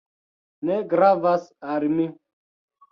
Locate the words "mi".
1.97-2.11